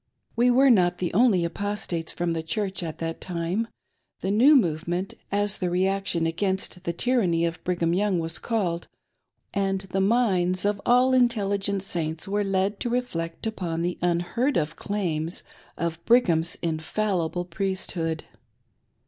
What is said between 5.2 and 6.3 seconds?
as the reaction